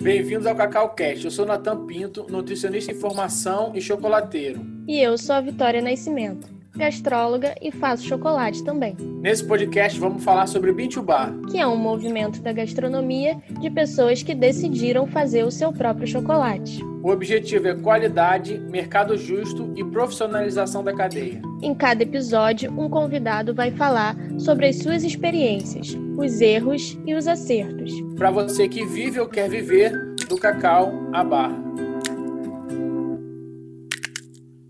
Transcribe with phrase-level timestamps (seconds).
[0.00, 1.24] Bem-vindos ao Cacau Cast.
[1.24, 4.64] Eu sou Natan Pinto, nutricionista em formação e chocolateiro.
[4.86, 8.94] E eu sou a Vitória Nascimento, gastróloga e faço chocolate também.
[9.20, 14.36] Nesse podcast vamos falar sobre Bintubar, que é um movimento da gastronomia de pessoas que
[14.36, 16.80] decidiram fazer o seu próprio chocolate.
[17.02, 21.42] O objetivo é qualidade, mercado justo e profissionalização da cadeia.
[21.60, 27.28] Em cada episódio, um convidado vai falar sobre as suas experiências, os erros e os
[27.28, 27.92] acertos.
[28.16, 29.92] Para você que vive ou quer viver
[30.28, 31.56] do cacau à barra.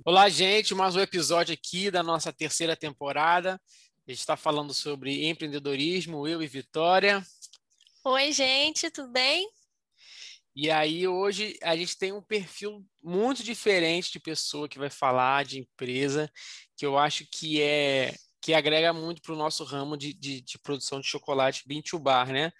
[0.05, 3.59] Olá, gente, mais um episódio aqui da nossa terceira temporada.
[4.07, 7.27] A gente está falando sobre empreendedorismo, eu e Vitória.
[8.05, 9.49] Oi, gente, tudo bem?
[10.55, 15.47] E aí, hoje, a gente tem um perfil muito diferente de pessoa que vai falar
[15.47, 16.31] de empresa,
[16.77, 20.59] que eu acho que é que agrega muito para o nosso ramo de, de, de,
[20.59, 22.53] produção de chocolate bean to bar, né?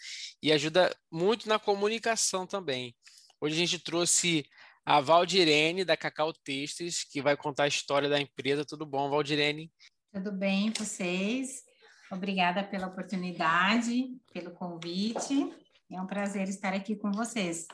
[0.43, 2.95] E ajuda muito na comunicação também.
[3.41, 4.45] Hoje a gente trouxe
[4.85, 8.65] a Valdirene, da Cacau Textos, que vai contar a história da empresa.
[8.65, 9.71] Tudo bom, Valdirene?
[10.13, 11.63] Tudo bem, vocês?
[12.11, 15.53] Obrigada pela oportunidade, pelo convite.
[15.91, 17.67] É um prazer estar aqui com vocês.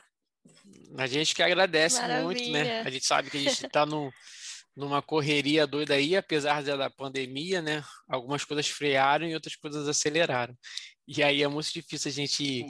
[0.99, 2.25] A gente que agradece Maravilha.
[2.25, 2.81] muito, né?
[2.81, 4.13] A gente sabe que a gente está no,
[4.77, 7.85] numa correria doida aí, apesar da pandemia, né?
[8.09, 10.57] Algumas coisas frearam e outras coisas aceleraram.
[11.07, 12.67] E aí é muito difícil a gente é.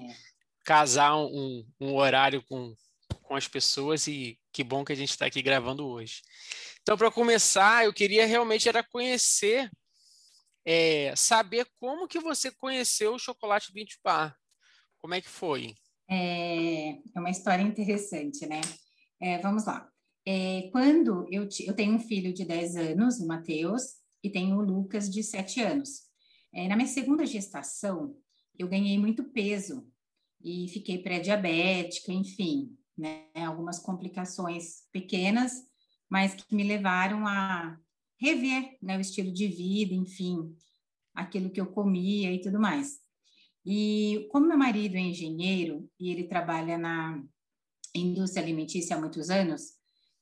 [0.64, 2.74] casar um, um horário com,
[3.22, 6.20] com as pessoas e que bom que a gente está aqui gravando hoje.
[6.82, 9.70] Então, para começar, eu queria realmente era conhecer,
[10.64, 14.36] é, saber como que você conheceu o chocolate 20 Bar.
[14.98, 15.74] Como é que foi?
[16.08, 18.60] É, é uma história interessante, né?
[19.20, 19.90] É, vamos lá.
[20.26, 24.62] É, quando eu, eu tenho um filho de 10 anos, o Matheus, e tenho o
[24.62, 26.02] Lucas de 7 anos.
[26.52, 28.16] É, na minha segunda gestação,
[28.58, 29.86] eu ganhei muito peso
[30.42, 35.52] e fiquei pré-diabética, enfim, né, algumas complicações pequenas,
[36.08, 37.78] mas que me levaram a
[38.18, 40.54] rever né, o estilo de vida, enfim,
[41.14, 42.98] aquilo que eu comia e tudo mais.
[43.66, 47.22] E como meu marido é engenheiro e ele trabalha na
[47.94, 49.72] indústria alimentícia há muitos anos,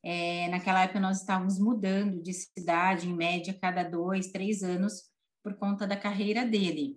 [0.03, 5.03] é, naquela época nós estávamos mudando de cidade, em média, cada dois, três anos,
[5.43, 6.97] por conta da carreira dele.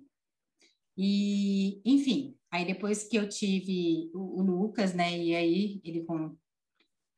[0.97, 6.37] E, enfim, Aí depois que eu tive o, o Lucas, né, e aí ele com,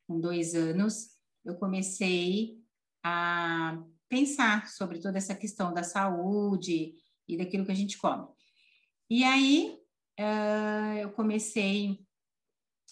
[0.04, 1.10] com dois anos,
[1.44, 2.58] eu comecei
[3.04, 6.92] a pensar sobre toda essa questão da saúde
[7.28, 8.26] e daquilo que a gente come.
[9.08, 9.78] E aí
[10.18, 12.04] uh, eu comecei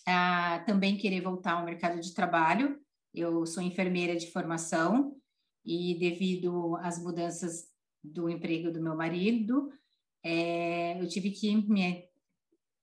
[0.07, 2.81] a também querer voltar ao mercado de trabalho.
[3.17, 5.17] Eu sou enfermeira de formação
[5.65, 7.65] e devido às mudanças
[8.05, 9.73] do emprego do meu marido,
[10.23, 12.05] é, eu tive que me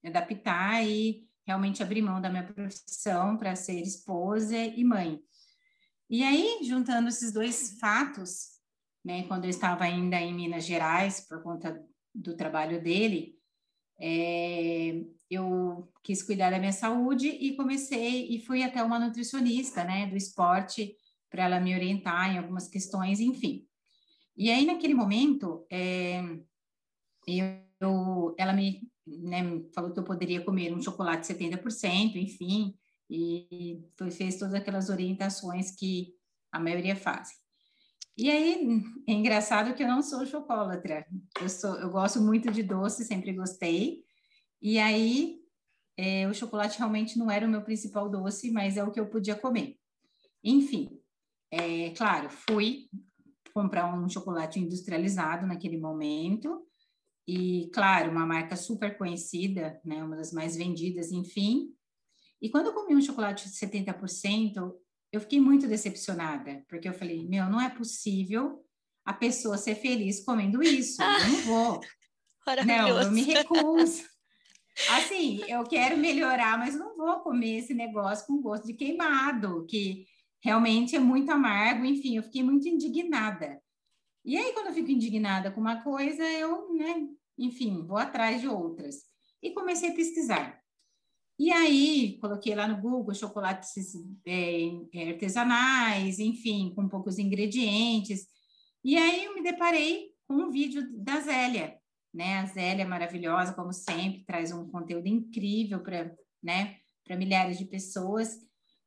[0.03, 5.21] adaptar e realmente abrir mão da minha profissão para ser esposa e mãe.
[6.09, 8.59] E aí, juntando esses dois fatos,
[9.05, 11.79] né, quando eu estava ainda em Minas Gerais, por conta
[12.13, 13.37] do trabalho dele,
[13.99, 20.07] é, eu quis cuidar da minha saúde e comecei e fui até uma nutricionista, né,
[20.07, 20.95] do esporte,
[21.29, 23.65] para ela me orientar em algumas questões, enfim.
[24.35, 26.21] E aí, naquele momento, é,
[27.27, 32.75] eu, ela me né, falou que eu poderia comer um chocolate 70%, enfim,
[33.09, 36.13] e foi, fez todas aquelas orientações que
[36.51, 37.35] a maioria fazem.
[38.17, 41.05] E aí, é engraçado que eu não sou chocolatra,
[41.41, 44.03] eu, sou, eu gosto muito de doce, sempre gostei,
[44.63, 45.39] e aí
[45.97, 49.09] é, o chocolate realmente não era o meu principal doce, mas é o que eu
[49.09, 49.77] podia comer.
[50.43, 50.99] Enfim,
[51.51, 52.89] é, claro, fui
[53.53, 56.65] comprar um chocolate industrializado naquele momento,
[57.27, 61.73] e, claro, uma marca super conhecida, né, uma das mais vendidas, enfim.
[62.41, 64.73] E quando eu comi um chocolate de 70%,
[65.11, 68.65] eu fiquei muito decepcionada, porque eu falei, meu, não é possível
[69.05, 71.81] a pessoa ser feliz comendo isso, eu não vou.
[72.67, 74.03] Não, eu me recuso.
[74.89, 80.05] Assim, eu quero melhorar, mas não vou comer esse negócio com gosto de queimado, que
[80.43, 83.61] realmente é muito amargo, enfim, eu fiquei muito indignada.
[84.25, 88.47] E aí, quando eu fico indignada com uma coisa, eu, né, enfim, vou atrás de
[88.47, 89.03] outras.
[89.41, 90.61] E comecei a pesquisar.
[91.37, 98.27] E aí, coloquei lá no Google chocolates é, é, artesanais, enfim, com poucos ingredientes.
[98.83, 101.77] E aí, eu me deparei com um vídeo da Zélia,
[102.13, 102.39] né?
[102.39, 106.77] A Zélia é maravilhosa, como sempre, traz um conteúdo incrível para né,
[107.09, 108.39] milhares de pessoas.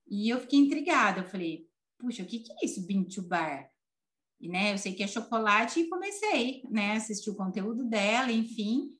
[0.06, 1.20] E eu fiquei intrigada.
[1.20, 1.66] Eu falei,
[1.98, 3.68] puxa, o que, que é isso, Bean to Bar?
[4.40, 8.94] E, né, eu sei que é chocolate e comecei, né, assistir o conteúdo dela, enfim.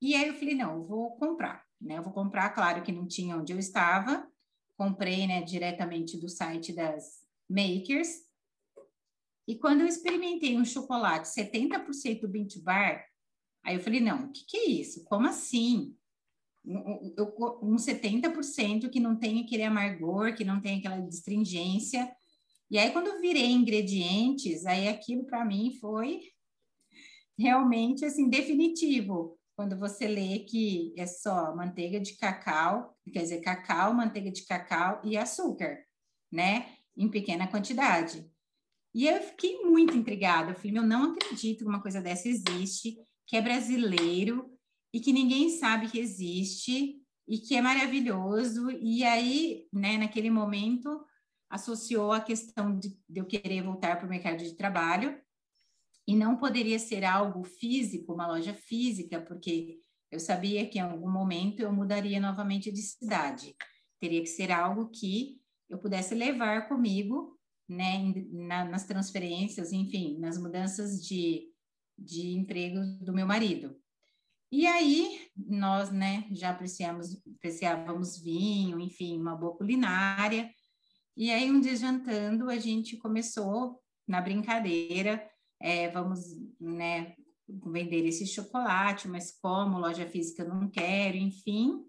[0.00, 1.98] E aí eu falei, não, eu vou comprar, né?
[1.98, 4.26] Eu vou comprar, claro que não tinha onde eu estava,
[4.76, 8.08] comprei, né, diretamente do site das makers.
[9.48, 13.09] E quando eu experimentei um chocolate 70% Bean Bar,
[13.64, 15.04] aí eu falei, não, o que, que é isso?
[15.04, 15.96] Como assim?
[16.64, 17.14] Um,
[17.62, 22.10] um 70% que não tem aquele amargor, que não tem aquela distringência.
[22.70, 26.20] E aí, quando eu virei ingredientes, aí aquilo para mim foi
[27.38, 33.92] realmente assim definitivo quando você lê que é só manteiga de cacau, quer dizer, cacau,
[33.92, 35.84] manteiga de cacau e açúcar,
[36.32, 36.66] né?
[36.96, 38.26] Em pequena quantidade.
[38.94, 40.52] E eu fiquei muito intrigada.
[40.52, 42.96] Eu falei, meu, não acredito que uma coisa dessa existe,
[43.30, 44.52] que é brasileiro
[44.92, 48.68] e que ninguém sabe que existe e que é maravilhoso.
[48.72, 51.06] E aí, né, naquele momento,
[51.48, 55.16] associou a questão de, de eu querer voltar para o mercado de trabalho
[56.08, 59.78] e não poderia ser algo físico, uma loja física, porque
[60.10, 63.54] eu sabia que em algum momento eu mudaria novamente de cidade.
[64.00, 67.38] Teria que ser algo que eu pudesse levar comigo,
[67.68, 71.49] né, na, nas transferências, enfim, nas mudanças de,
[72.00, 73.76] de emprego do meu marido.
[74.50, 80.50] E aí, nós, né, já apreciamos, apreciávamos vinho, enfim, uma boa culinária.
[81.16, 85.30] E aí, um dia jantando, a gente começou na brincadeira
[85.60, 86.20] é, vamos
[86.58, 87.14] né,
[87.46, 91.84] vender esse chocolate, mas como loja física não quero, enfim.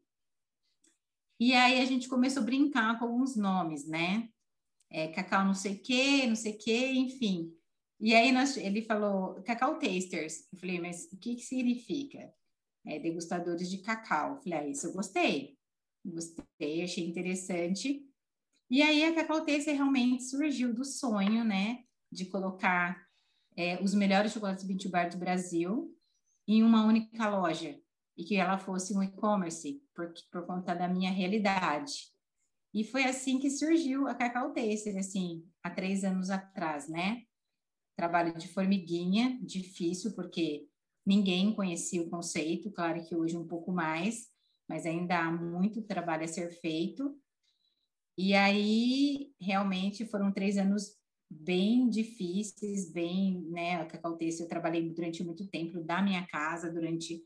[1.40, 4.28] E aí a gente começou a brincar com alguns nomes, né?
[4.90, 7.56] É, cacau não sei o quê, não sei o quê, enfim.
[8.02, 10.48] E aí nós, ele falou Cacau Tasters.
[10.52, 12.34] Eu falei, mas o que, que significa?
[12.84, 14.32] É, degustadores de cacau.
[14.32, 15.56] Eu falei, ah, isso eu gostei.
[16.04, 18.04] Gostei, achei interessante.
[18.72, 21.84] E aí a Cacau Taster realmente surgiu do sonho, né?
[22.12, 23.06] De colocar
[23.56, 25.96] é, os melhores chocolates Bean Bar do Brasil
[26.48, 27.80] em uma única loja
[28.18, 32.10] e que ela fosse um e-commerce por, por conta da minha realidade.
[32.74, 37.26] E foi assim que surgiu a Cacau Taster, assim, há três anos atrás, né?
[37.96, 40.68] Trabalho de formiguinha, difícil, porque
[41.06, 44.28] ninguém conhecia o conceito, claro que hoje um pouco mais,
[44.68, 47.16] mas ainda há muito trabalho a ser feito.
[48.18, 50.98] E aí, realmente, foram três anos
[51.30, 56.72] bem difíceis, bem, né, o que acontece, eu trabalhei durante muito tempo da minha casa,
[56.72, 57.24] durante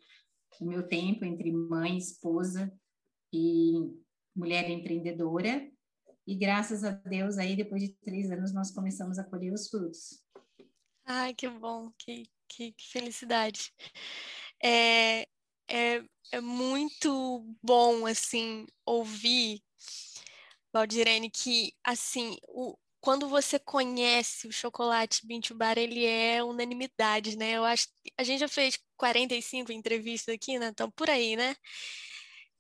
[0.60, 2.72] o meu tempo entre mãe, esposa
[3.34, 3.74] e
[4.36, 5.70] mulher empreendedora,
[6.28, 10.25] e graças a Deus, aí, depois de três anos, nós começamos a colher os frutos.
[11.06, 13.72] Ai, que bom, que, que, que felicidade.
[14.64, 15.24] É,
[15.70, 19.62] é, é muito bom, assim, ouvir,
[20.74, 27.52] Valdirene, que, assim, o, quando você conhece o chocolate Bintu Bar, ele é unanimidade, né?
[27.54, 27.88] Eu acho
[28.18, 30.68] a gente já fez 45 entrevistas aqui, né?
[30.68, 31.56] Então, por aí, né?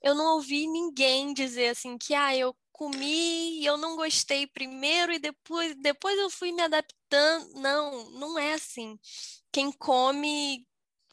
[0.01, 5.13] Eu não ouvi ninguém dizer assim que, ah, eu comi e eu não gostei primeiro
[5.13, 7.53] e depois, depois eu fui me adaptando.
[7.55, 8.99] Não, não é assim.
[9.51, 10.67] Quem come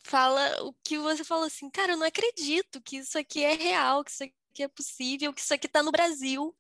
[0.04, 4.04] fala o que você falou assim, cara, eu não acredito que isso aqui é real,
[4.04, 6.54] que isso aqui é possível, que isso aqui está no Brasil,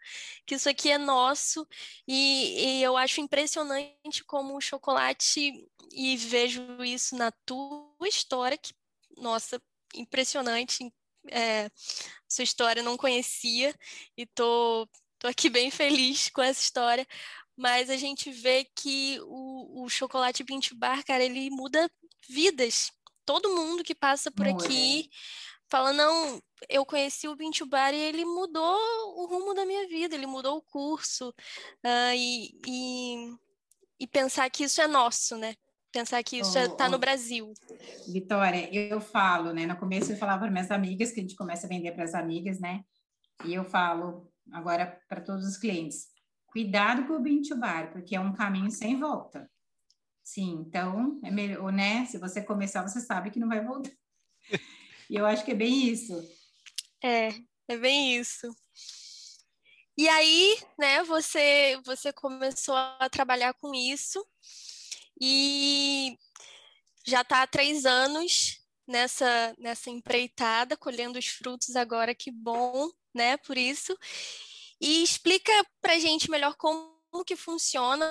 [0.46, 1.66] que isso aqui é nosso,
[2.06, 8.72] e, e, eu acho impressionante como o chocolate, e vejo isso na tua história, que,
[9.18, 9.60] nossa,
[9.94, 10.90] impressionante,
[11.28, 11.68] é,
[12.28, 13.74] sua história não conhecia,
[14.16, 14.88] e tô,
[15.22, 17.06] tô aqui bem feliz com essa história,
[17.56, 21.88] mas a gente vê que o, o chocolate Bint Bar, cara, ele muda
[22.28, 22.90] vidas,
[23.24, 25.08] todo mundo que passa por aqui
[25.70, 28.78] fala, não, eu conheci o Bintu Bar e ele mudou
[29.16, 31.30] o rumo da minha vida, ele mudou o curso.
[31.82, 33.34] Uh, e, e,
[34.00, 35.54] e, pensar que isso é nosso, né?
[35.90, 37.54] Pensar que isso está oh, no Brasil.
[38.06, 39.64] Vitória, eu falo, né?
[39.64, 42.14] No começo eu falava para minhas amigas, que a gente começa a vender para as
[42.14, 42.84] amigas, né?
[43.46, 46.08] E eu falo agora para todos os clientes:
[46.46, 49.50] cuidado com o Bintu Bar, porque é um caminho sem volta.
[50.22, 52.06] Sim, então é melhor, né?
[52.06, 53.92] Se você começar, você sabe que não vai voltar.
[55.10, 56.14] E eu acho que é bem isso.
[57.04, 57.28] É,
[57.68, 58.48] é bem isso.
[59.98, 64.26] E aí, né, você, você começou a trabalhar com isso
[65.20, 66.16] e
[67.04, 73.36] já está há três anos nessa, nessa empreitada, colhendo os frutos agora, que bom, né,
[73.38, 73.96] por isso.
[74.80, 76.92] E explica para gente melhor como
[77.26, 78.04] que funciona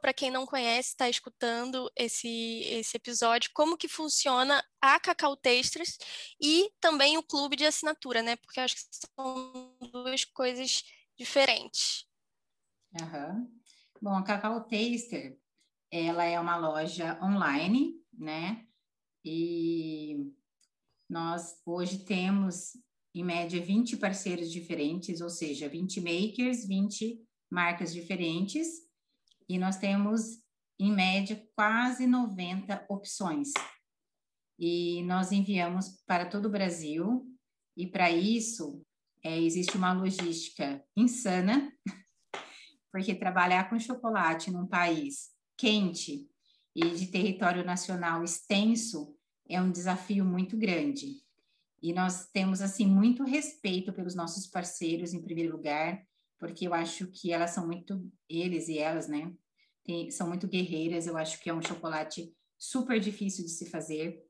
[0.00, 5.96] para quem não conhece, está escutando esse, esse episódio, como que funciona a Cacau Tasters
[6.40, 8.36] e também o clube de assinatura, né?
[8.36, 10.82] Porque acho que são duas coisas
[11.16, 12.06] diferentes.
[13.00, 13.60] Uhum.
[14.02, 15.38] Bom, a Cacau Taster,
[15.90, 18.66] ela é uma loja online, né?
[19.24, 20.32] E
[21.08, 22.72] nós hoje temos,
[23.14, 28.68] em média, 20 parceiros diferentes, ou seja, 20 makers, 20 marcas diferentes,
[29.48, 30.40] e nós temos,
[30.78, 33.52] em média, quase 90 opções.
[34.58, 37.26] E nós enviamos para todo o Brasil,
[37.76, 38.80] e para isso
[39.22, 41.72] é, existe uma logística insana,
[42.92, 46.29] porque trabalhar com chocolate num país quente
[46.74, 49.14] e de território nacional extenso
[49.48, 51.22] é um desafio muito grande.
[51.82, 56.00] E nós temos assim muito respeito pelos nossos parceiros em primeiro lugar,
[56.38, 59.32] porque eu acho que elas são muito eles e elas, né?
[59.84, 61.06] Tem, são muito guerreiras.
[61.06, 64.22] Eu acho que é um chocolate super difícil de se fazer.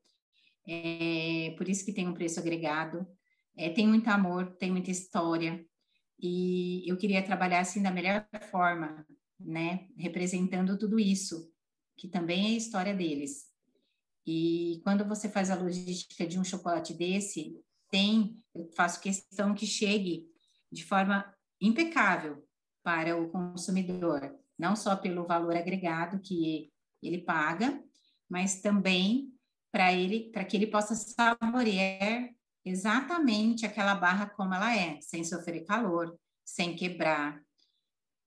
[0.67, 3.05] É, por isso que tem um preço agregado.
[3.55, 5.65] É, tem muito amor, tem muita história.
[6.19, 9.05] E eu queria trabalhar assim da melhor forma,
[9.39, 9.87] né?
[9.97, 11.50] Representando tudo isso,
[12.01, 13.45] que também é a história deles.
[14.25, 17.55] E quando você faz a logística de um chocolate desse,
[17.91, 20.25] tem, eu faço questão que chegue
[20.71, 21.31] de forma
[21.61, 22.43] impecável
[22.83, 26.71] para o consumidor, não só pelo valor agregado que
[27.03, 27.79] ele paga,
[28.27, 29.31] mas também
[29.71, 32.33] para ele, para que ele possa saborear
[32.65, 37.39] exatamente aquela barra como ela é, sem sofrer calor, sem quebrar,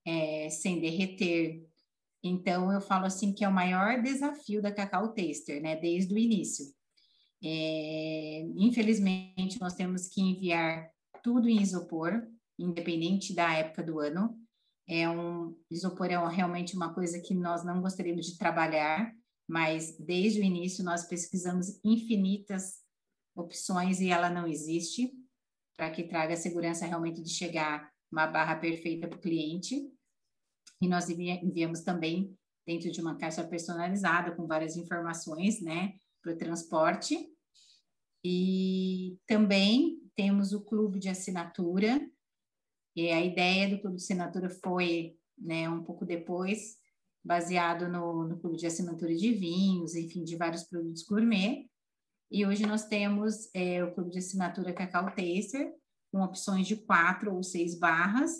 [0.05, 1.61] é, sem derreter.
[2.27, 6.17] Então, eu falo assim que é o maior desafio da Cacau Taster, né, desde o
[6.17, 6.65] início.
[7.43, 10.89] É, infelizmente, nós temos que enviar
[11.21, 12.27] tudo em isopor,
[12.57, 14.35] independente da época do ano.
[14.87, 19.13] É um isopor é realmente uma coisa que nós não gostaríamos de trabalhar,
[19.47, 22.83] mas desde o início nós pesquisamos infinitas
[23.35, 25.11] opções e ela não existe,
[25.77, 29.91] para que traga a segurança realmente de chegar uma barra perfeita para o cliente.
[30.81, 36.37] E nós enviamos também dentro de uma caixa personalizada com várias informações, né, para o
[36.37, 37.29] transporte.
[38.23, 42.01] E também temos o clube de assinatura.
[42.95, 46.77] E a ideia do clube de assinatura foi, né, um pouco depois,
[47.23, 51.69] baseado no, no clube de assinatura de vinhos, enfim, de vários produtos gourmet.
[52.31, 55.71] E hoje nós temos é, o clube de assinatura Cacau Taster,
[56.11, 58.31] com opções de quatro ou seis barras,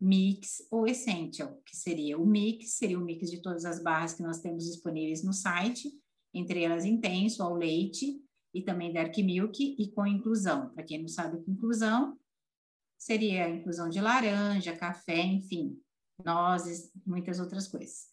[0.00, 4.22] mix ou essential, que seria o mix, seria o mix de todas as barras que
[4.22, 5.90] nós temos disponíveis no site,
[6.32, 8.20] entre elas intenso, ao leite
[8.52, 10.70] e também dark milk e com inclusão.
[10.70, 12.18] Para quem não sabe o que é inclusão,
[12.98, 15.78] seria a inclusão de laranja, café, enfim,
[16.24, 18.06] nozes, muitas outras coisas.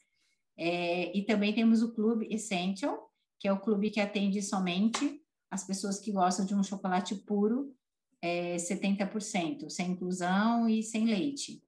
[0.58, 5.66] É, e também temos o Clube Essential, que é o clube que atende somente as
[5.66, 7.76] pessoas que gostam de um chocolate puro,
[8.22, 11.62] é 70%, sem inclusão e sem leite.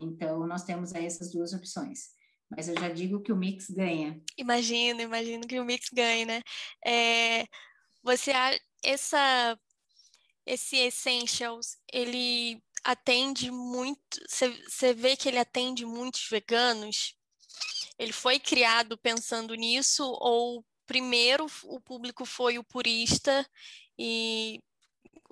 [0.00, 2.10] Então, nós temos aí essas duas opções.
[2.50, 4.20] Mas eu já digo que o mix ganha.
[4.36, 6.42] Imagino, imagino que o mix ganha, né?
[6.84, 7.46] É,
[8.02, 8.32] você,
[8.82, 9.58] essa,
[10.44, 17.16] esse Essentials, ele atende muito, você vê que ele atende muitos veganos?
[17.98, 23.48] Ele foi criado pensando nisso ou primeiro o público foi o purista
[23.96, 24.60] e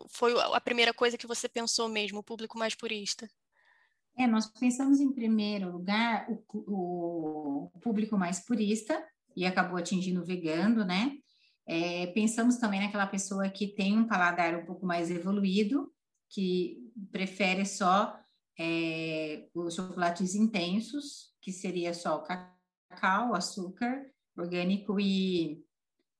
[0.08, 3.28] foi a primeira coisa que você pensou mesmo, o público mais purista?
[4.18, 9.02] É, nós pensamos em primeiro lugar o, o público mais purista
[9.36, 11.16] e acabou atingindo o vegano, né?
[11.66, 15.90] É, pensamos também naquela pessoa que tem um paladar um pouco mais evoluído,
[16.28, 18.18] que prefere só
[18.58, 24.04] é, os chocolates intensos, que seria só o cacau, açúcar
[24.36, 25.62] orgânico e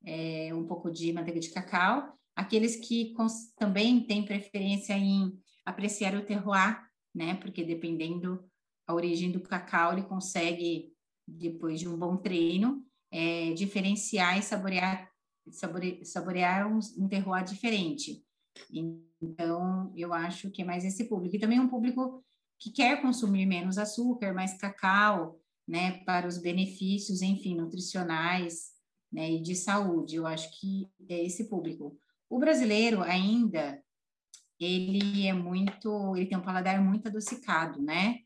[0.04, 2.14] é, um pouco de manteiga de cacau.
[2.34, 3.14] Aqueles que
[3.56, 6.80] também têm preferência em apreciar o terroir,
[7.14, 7.34] né?
[7.34, 8.44] Porque dependendo
[8.86, 10.92] a origem do cacau, ele consegue,
[11.26, 15.10] depois de um bom treino, é, diferenciar e saborear,
[15.50, 18.24] sabore, saborear um, um terroir diferente.
[19.20, 21.36] Então, eu acho que é mais esse público.
[21.36, 22.22] E também um público
[22.58, 28.70] que quer consumir menos açúcar, mais cacau, né, para os benefícios, enfim, nutricionais,
[29.12, 30.16] né, e de saúde.
[30.16, 31.96] Eu acho que é esse público.
[32.28, 33.82] O brasileiro ainda
[34.60, 38.20] ele é muito, ele tem um paladar muito adocicado, né?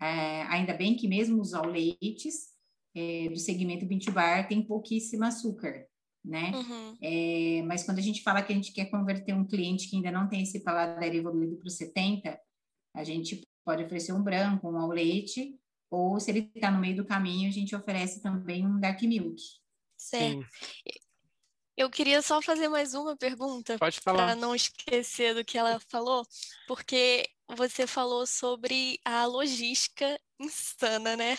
[0.00, 2.48] É, ainda bem que mesmo os leites
[2.94, 5.86] é, do segmento 20 bar tem pouquíssimo açúcar,
[6.24, 6.50] né?
[6.54, 6.96] Uhum.
[7.00, 10.10] É, mas quando a gente fala que a gente quer converter um cliente que ainda
[10.10, 12.38] não tem esse paladar evoluído para o 70,
[12.94, 15.58] a gente pode oferecer um branco, um ao leite,
[15.90, 19.40] ou se ele está no meio do caminho, a gente oferece também um dark milk.
[19.96, 20.42] Certo.
[20.42, 21.05] Sim.
[21.76, 23.78] Eu queria só fazer mais uma pergunta.
[23.78, 24.26] Pode falar.
[24.26, 26.26] Para não esquecer do que ela falou,
[26.66, 31.36] porque você falou sobre a logística insana, né?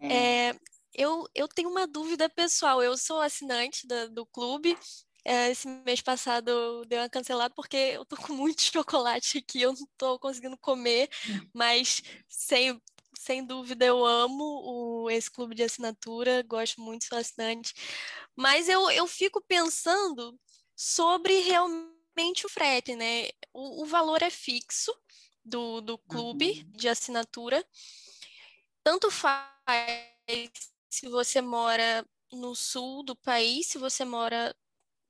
[0.00, 0.50] É.
[0.50, 0.54] É,
[0.94, 2.82] eu, eu tenho uma dúvida pessoal.
[2.82, 4.76] Eu sou assinante da, do clube
[5.24, 9.62] É, esse mês passado eu dei uma cancelada porque eu tô com muito chocolate aqui,
[9.62, 11.08] eu não tô conseguindo comer,
[11.54, 12.80] mas sem,
[13.20, 17.74] sem dúvida eu amo o, esse clube de assinatura, gosto muito, sou assinante.
[18.34, 20.40] Mas eu, eu fico pensando
[20.74, 23.28] sobre realmente o frete, né?
[23.52, 24.90] O, o valor é fixo
[25.44, 26.72] do, do clube uhum.
[26.72, 27.62] de assinatura.
[28.82, 30.08] Tanto faz
[30.88, 34.56] se você mora no sul do país, se você mora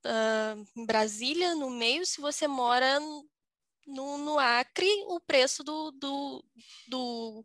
[0.05, 2.99] uh, em Brasília, no meio, se você mora
[3.87, 6.45] no, no Acre, o preço do, do,
[6.89, 7.45] do,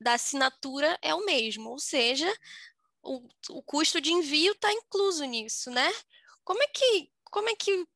[0.00, 2.32] da assinatura é o mesmo, ou seja,
[3.02, 5.90] o, o custo de envio está incluso nisso, né?
[6.44, 7.86] Como é que, como é que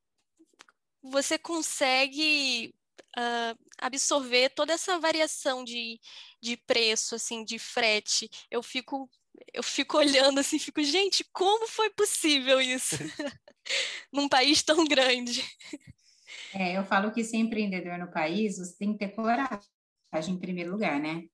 [1.03, 2.75] você consegue
[3.17, 6.01] uh, absorver toda essa variação de,
[6.41, 8.29] de preço, assim, de frete?
[8.51, 9.11] Eu fico
[9.53, 12.97] eu fico olhando assim, fico, gente, como foi possível isso
[14.13, 15.43] num país tão grande?
[16.55, 19.61] É, eu falo que ser empreendedor no país, você tem que ter coragem
[20.29, 21.25] em primeiro lugar, né?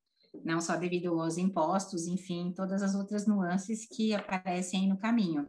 [0.44, 5.49] Não só devido aos impostos, enfim, todas as outras nuances que aparecem no caminho.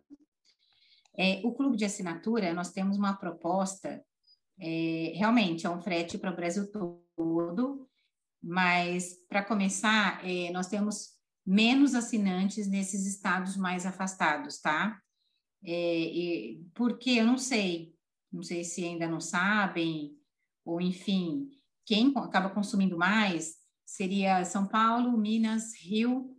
[1.18, 4.04] É, o clube de assinatura, nós temos uma proposta,
[4.60, 7.88] é, realmente é um frete para o Brasil todo,
[8.42, 15.02] mas para começar, é, nós temos menos assinantes nesses estados mais afastados, tá?
[15.66, 17.94] É, porque eu não sei,
[18.32, 20.16] não sei se ainda não sabem,
[20.64, 21.50] ou enfim,
[21.86, 23.56] quem acaba consumindo mais
[23.90, 26.36] seria São Paulo, Minas, Rio,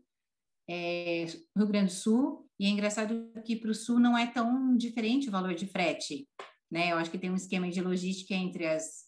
[0.68, 1.26] é,
[1.56, 5.28] Rio Grande do Sul, e é engraçado que para o Sul não é tão diferente
[5.28, 6.28] o valor de frete,
[6.70, 6.92] né?
[6.92, 9.04] Eu acho que tem um esquema de logística entre as,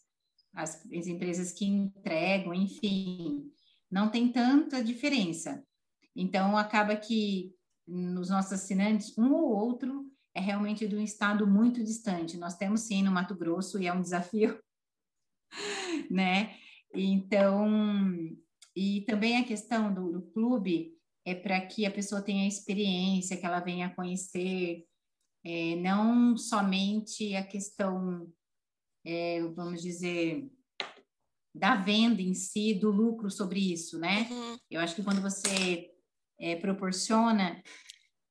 [0.54, 3.48] as, as empresas que entregam, enfim,
[3.90, 5.62] não tem tanta diferença.
[6.16, 7.54] Então, acaba que
[7.86, 12.38] nos nossos assinantes, um ou outro é realmente de um estado muito distante.
[12.38, 14.58] Nós temos sim no Mato Grosso e é um desafio,
[16.10, 16.56] né?
[16.94, 18.36] Então,
[18.76, 23.46] e também a questão do, do clube é para que a pessoa tenha experiência, que
[23.46, 24.84] ela venha conhecer,
[25.44, 28.30] é, não somente a questão,
[29.04, 30.50] é, vamos dizer,
[31.54, 34.28] da venda em si, do lucro sobre isso, né?
[34.30, 34.56] Uhum.
[34.70, 35.90] Eu acho que quando você
[36.40, 37.62] é, proporciona,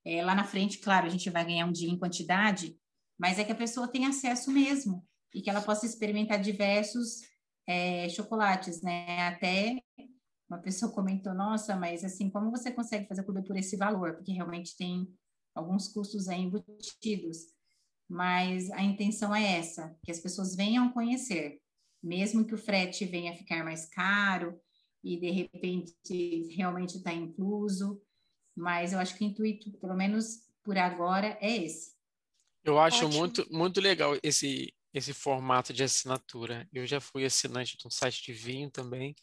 [0.03, 2.75] é, lá na frente, claro, a gente vai ganhar um dia em quantidade,
[3.19, 7.21] mas é que a pessoa tem acesso mesmo e que ela possa experimentar diversos
[7.67, 9.27] é, chocolates, né?
[9.27, 9.81] Até
[10.49, 14.15] uma pessoa comentou, nossa, mas assim, como você consegue fazer tudo por esse valor?
[14.15, 15.07] Porque realmente tem
[15.55, 17.37] alguns custos aí embutidos.
[18.09, 21.61] Mas a intenção é essa, que as pessoas venham conhecer,
[22.03, 24.59] mesmo que o frete venha a ficar mais caro,
[25.03, 28.01] e de repente realmente está incluso,
[28.55, 31.93] mas eu acho que o intuito, pelo menos por agora, é esse.
[32.63, 36.67] Eu acho muito, muito legal esse, esse formato de assinatura.
[36.73, 39.15] Eu já fui assinante de um site de vinho também,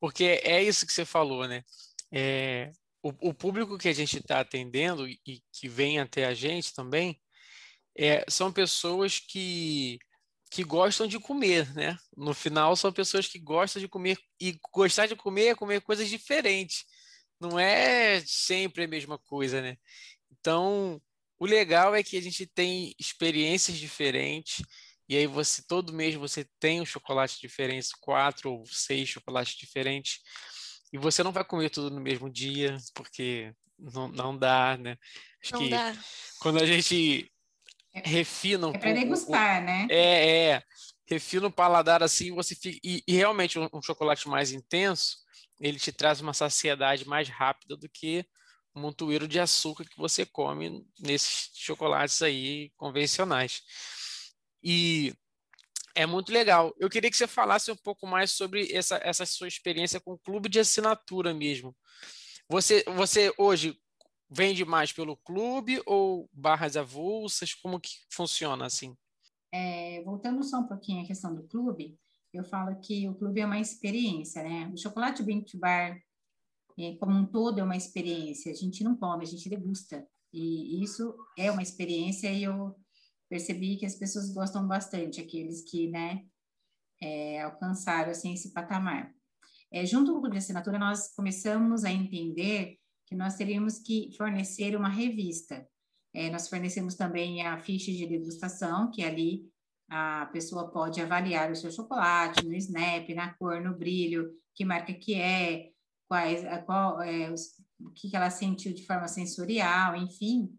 [0.00, 1.64] porque é isso que você falou, né?
[2.12, 2.70] É,
[3.02, 7.20] o, o público que a gente está atendendo e que vem até a gente também
[7.96, 9.98] é, são pessoas que
[10.50, 11.96] que gostam de comer, né?
[12.16, 16.08] No final, são pessoas que gostam de comer e gostar de comer é comer coisas
[16.08, 16.84] diferentes.
[17.40, 19.76] Não é sempre a mesma coisa, né?
[20.30, 21.00] Então,
[21.38, 24.62] o legal é que a gente tem experiências diferentes
[25.08, 30.20] e aí você todo mês você tem um chocolate diferente, quatro ou seis chocolates diferentes
[30.92, 34.96] e você não vai comer tudo no mesmo dia porque não, não dá, né?
[35.42, 35.96] Acho não que dá.
[36.40, 37.30] quando a gente
[37.94, 39.86] refina um é para degustar, né?
[39.90, 40.62] É, é.
[41.06, 42.78] Refina o paladar assim, você fica.
[42.84, 45.16] E, e realmente, um, um, chocolate mais intenso,
[45.60, 48.26] ele te traz uma saciedade mais rápida do que
[48.78, 53.62] montoeiro de açúcar que você come nesses chocolates aí convencionais.
[54.62, 55.12] E
[55.94, 56.74] é muito legal.
[56.78, 60.18] Eu queria que você falasse um pouco mais sobre essa, essa sua experiência com o
[60.18, 61.76] clube de assinatura mesmo.
[62.48, 63.78] Você, você hoje
[64.30, 67.54] vende mais pelo clube ou barras avulsas?
[67.54, 68.96] Como que funciona assim?
[69.52, 71.98] É, voltando só um pouquinho à questão do clube,
[72.32, 74.70] eu falo que o clube é uma experiência, né?
[74.72, 75.98] O chocolate Bean Bar,
[76.78, 78.52] é, como um todo, é uma experiência.
[78.52, 80.06] A gente não come, a gente degusta.
[80.32, 82.76] E isso é uma experiência e eu
[83.28, 86.24] percebi que as pessoas gostam bastante, aqueles que, né,
[87.00, 89.12] é, alcançaram, assim, esse patamar.
[89.70, 94.10] É, junto com o clube de assinatura, nós começamos a entender que nós teríamos que
[94.16, 95.66] fornecer uma revista.
[96.14, 99.50] É, nós fornecemos também a ficha de degustação, que ali
[99.90, 104.92] a pessoa pode avaliar o seu chocolate no snap, na cor, no brilho, que marca
[104.92, 105.70] que é,
[106.08, 110.50] quais, qual, é, os, o que ela sentiu de forma sensorial, enfim.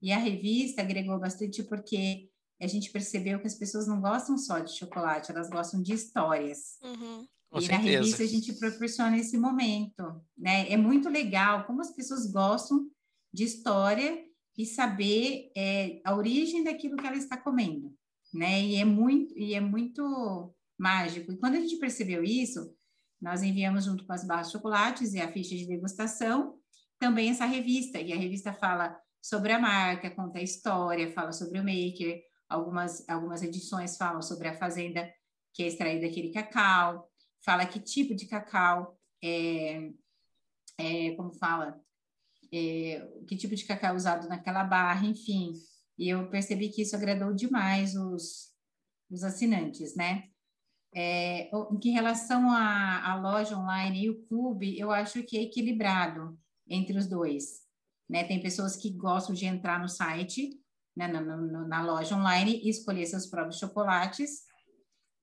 [0.00, 2.28] E a revista agregou bastante porque
[2.60, 6.78] a gente percebeu que as pessoas não gostam só de chocolate, elas gostam de histórias.
[6.82, 7.26] Uhum.
[7.60, 10.70] e na revista a gente proporciona esse momento, né?
[10.70, 12.86] É muito legal como as pessoas gostam
[13.32, 14.22] de história
[14.56, 17.94] e saber é, a origem daquilo que ela está comendo,
[18.32, 18.62] né?
[18.62, 21.32] E é muito e é muito mágico.
[21.32, 22.74] E quando a gente percebeu isso,
[23.20, 26.58] nós enviamos junto com as barras de chocolates e a ficha de degustação
[26.98, 28.00] também essa revista.
[28.00, 33.06] E a revista fala sobre a marca, conta a história, fala sobre o maker, algumas,
[33.08, 35.10] algumas edições falam sobre a fazenda
[35.52, 37.10] que é extraída daquele cacau,
[37.44, 39.90] fala que tipo de cacau é,
[40.78, 41.80] é como fala,
[42.52, 45.52] é, que tipo de cacau é usado naquela barra, enfim.
[45.98, 48.50] E eu percebi que isso agradou demais os,
[49.10, 50.28] os assinantes, né?
[50.92, 51.50] É,
[51.84, 56.98] em relação à, à loja online e o clube, eu acho que é equilibrado entre
[56.98, 57.60] os dois.
[58.08, 58.24] Né?
[58.24, 60.60] Tem pessoas que gostam de entrar no site
[60.96, 64.42] né, na, na, na loja online e escolher seus próprios chocolates.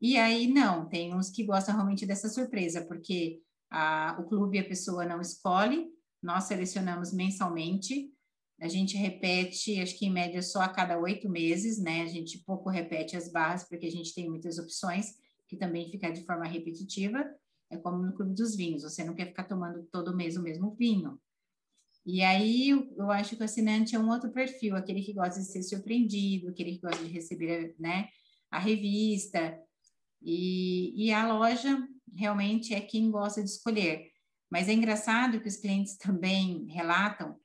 [0.01, 4.67] E aí, não, tem uns que gostam realmente dessa surpresa, porque a, o clube a
[4.67, 5.87] pessoa não escolhe,
[6.21, 8.09] nós selecionamos mensalmente,
[8.59, 12.01] a gente repete, acho que em média só a cada oito meses, né?
[12.01, 15.13] A gente pouco repete as barras, porque a gente tem muitas opções,
[15.47, 17.25] que também fica de forma repetitiva.
[17.69, 20.75] É como no clube dos vinhos, você não quer ficar tomando todo mês o mesmo
[20.75, 21.19] vinho.
[22.05, 25.45] E aí eu acho que o assinante é um outro perfil, aquele que gosta de
[25.45, 28.07] ser surpreendido, aquele que gosta de receber né,
[28.49, 29.59] a revista.
[30.21, 31.77] E, e a loja
[32.15, 34.09] realmente é quem gosta de escolher.
[34.49, 37.37] Mas é engraçado que os clientes também relatam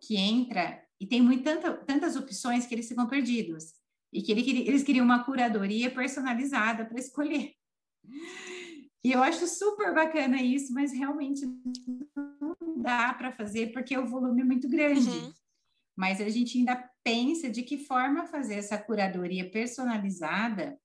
[0.00, 3.74] que entra e tem muito, tanta, tantas opções que eles ficam perdidos.
[4.12, 7.52] E que ele, eles queriam uma curadoria personalizada para escolher.
[9.04, 11.46] E eu acho super bacana isso, mas realmente
[12.16, 15.08] não dá para fazer porque o volume é muito grande.
[15.08, 15.32] Uhum.
[15.96, 20.78] Mas a gente ainda pensa de que forma fazer essa curadoria personalizada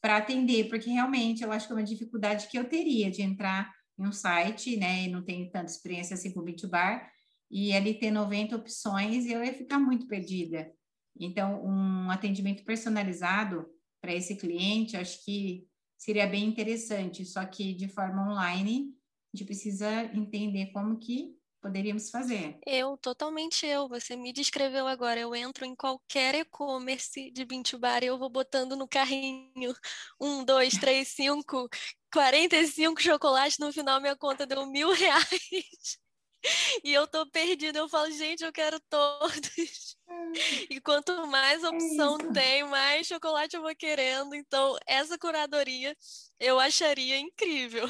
[0.00, 3.72] para atender, porque realmente eu acho que é uma dificuldade que eu teria de entrar
[3.98, 7.08] em um site, né, e não tenho tanta experiência assim com o B2Bar,
[7.50, 10.70] e ali ter 90 opções, eu ia ficar muito perdida.
[11.18, 13.66] Então, um atendimento personalizado
[14.00, 18.94] para esse cliente, acho que seria bem interessante, só que de forma online,
[19.32, 22.58] a gente precisa entender como que poderíamos fazer.
[22.66, 23.88] Eu, totalmente eu.
[23.88, 25.18] Você me descreveu agora.
[25.18, 29.74] Eu entro em qualquer e-commerce de Bintubar e eu vou botando no carrinho
[30.20, 31.66] um, dois, três, cinco,
[32.12, 33.58] 45 chocolates.
[33.58, 35.98] No final, minha conta deu mil reais.
[36.84, 39.96] E eu tô perdida, eu falo, gente, eu quero todos.
[40.68, 44.34] E quanto mais é opção é tem, mais chocolate eu vou querendo.
[44.34, 45.96] Então, essa curadoria
[46.38, 47.88] eu acharia incrível.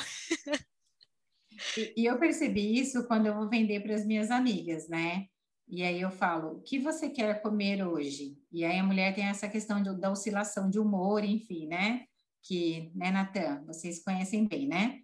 [1.76, 5.26] E, e eu percebi isso quando eu vou vender para as minhas amigas, né?
[5.68, 8.36] E aí eu falo, o que você quer comer hoje?
[8.52, 12.04] E aí a mulher tem essa questão de, da oscilação de humor, enfim, né?
[12.42, 15.00] Que, né, Natan, vocês conhecem bem, né?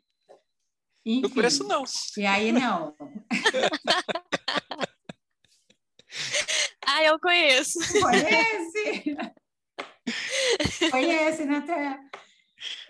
[1.04, 1.84] Enfim, não conheço, não.
[2.16, 2.94] E aí, não.
[6.86, 7.78] ah, eu conheço.
[8.00, 9.16] Conhece?
[10.90, 11.98] Conhece, Natan?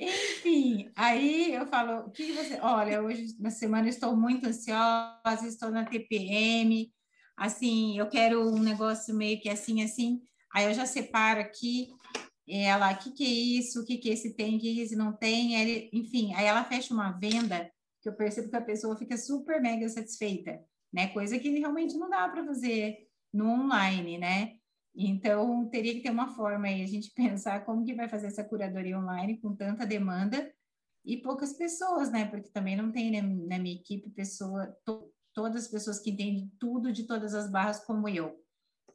[0.01, 2.59] Enfim, aí eu falo, o que você.
[2.61, 6.93] Olha, hoje na semana estou muito ansiosa, estou na TPM,
[7.37, 10.21] assim, eu quero um negócio meio que assim, assim.
[10.53, 11.89] Aí eu já separo aqui,
[12.49, 14.97] ela, o que, que é isso, o que, que esse tem, o que, que esse
[14.97, 17.71] não tem, aí, enfim, aí ela fecha uma venda
[18.01, 20.61] que eu percebo que a pessoa fica super mega satisfeita,
[20.93, 21.09] né?
[21.09, 22.97] Coisa que realmente não dá para fazer
[23.33, 24.57] no online, né?
[24.95, 28.45] Então, teria que ter uma forma aí, a gente pensar como que vai fazer essa
[28.45, 30.53] curadoria online com tanta demanda
[31.05, 32.27] e poucas pessoas, né?
[32.27, 36.53] Porque também não tem né, na minha equipe pessoa, to, todas as pessoas que entendem
[36.59, 38.39] tudo de todas as barras como eu.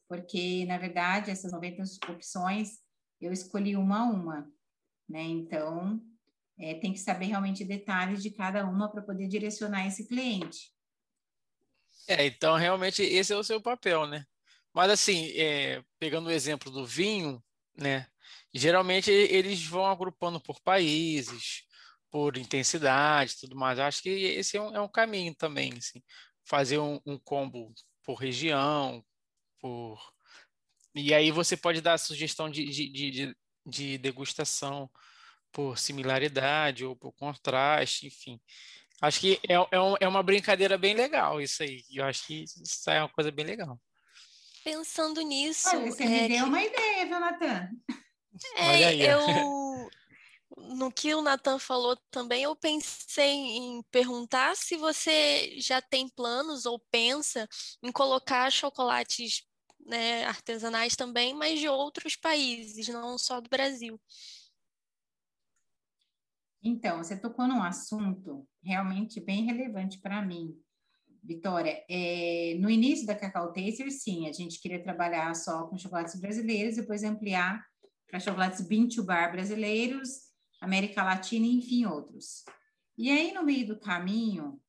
[0.08, 2.80] Porque, na verdade, essas 90 opções,
[3.20, 4.52] eu escolhi uma a uma,
[5.10, 5.24] né?
[5.24, 6.00] Então,
[6.58, 10.74] é, tem que saber realmente detalhes de cada uma para poder direcionar esse cliente.
[12.08, 14.26] É, então realmente esse é o seu papel, né?
[14.74, 17.44] Mas assim, é, pegando o exemplo do vinho,
[17.78, 18.08] né?
[18.54, 21.64] Geralmente eles vão agrupando por países,
[22.10, 23.80] por intensidade, tudo mais.
[23.80, 26.02] Acho que esse é um, é um caminho também, assim,
[26.46, 29.04] fazer um, um combo por região,
[29.60, 30.00] por
[30.94, 34.90] e aí você pode dar sugestão de, de, de, de degustação
[35.56, 38.38] por similaridade ou por contraste, enfim.
[39.02, 41.82] Acho que é, é, um, é uma brincadeira bem legal isso aí.
[41.90, 43.80] Eu acho que isso é uma coisa bem legal.
[44.66, 45.70] Pensando nisso.
[45.70, 46.44] Olha, você é me deu que...
[46.44, 47.70] uma ideia, viu, Natan?
[48.58, 49.90] É, aí, eu.
[50.58, 56.66] No que o Natan falou também, eu pensei em perguntar se você já tem planos
[56.66, 57.48] ou pensa
[57.82, 59.44] em colocar chocolates
[59.86, 64.00] né, artesanais também, mas de outros países, não só do Brasil.
[66.68, 70.60] Então, você tocou num assunto realmente bem relevante para mim,
[71.24, 71.86] Vitória.
[71.88, 76.76] É, no início da Cacau Taster, sim, a gente queria trabalhar só com chocolates brasileiros,
[76.76, 77.64] depois ampliar
[78.08, 82.44] para chocolates bean to bar brasileiros, América Latina enfim outros.
[82.98, 84.60] E aí, no meio do caminho,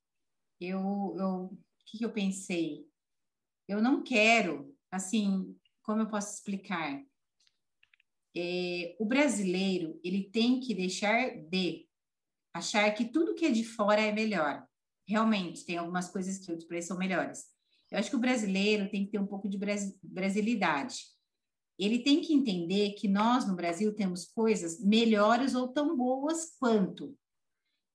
[0.61, 2.87] eu, eu, o que, que eu pensei?
[3.67, 7.03] Eu não quero, assim, como eu posso explicar?
[8.37, 11.87] É, o brasileiro, ele tem que deixar de
[12.53, 14.67] achar que tudo que é de fora é melhor.
[15.09, 17.45] Realmente, tem algumas coisas que outros países são melhores.
[17.91, 19.59] Eu acho que o brasileiro tem que ter um pouco de
[20.03, 20.97] brasilidade.
[21.79, 27.17] Ele tem que entender que nós, no Brasil, temos coisas melhores ou tão boas quanto.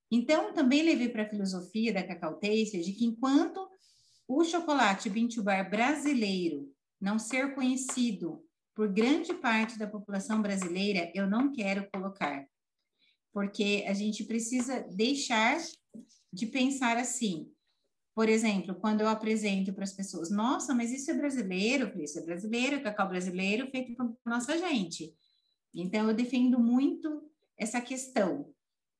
[0.09, 3.67] Então, também levei para a filosofia da Cacau Taster de que enquanto
[4.27, 8.43] o chocolate Bintubar brasileiro não ser conhecido
[8.81, 12.47] por grande parte da população brasileira, eu não quero colocar.
[13.31, 15.61] Porque a gente precisa deixar
[16.33, 17.47] de pensar assim.
[18.15, 22.23] Por exemplo, quando eu apresento para as pessoas, nossa, mas isso é brasileiro, isso é
[22.23, 25.13] brasileiro, cacau brasileiro feito por nossa gente.
[25.75, 28.51] Então, eu defendo muito essa questão